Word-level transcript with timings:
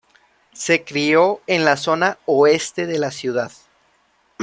Se 0.51 0.83
crio 0.83 1.41
en 1.45 1.63
la 1.63 1.77
zona 1.77 2.17
oeste 2.25 2.87
de 2.87 2.97
la 2.97 3.11
ciudad. 3.11 3.51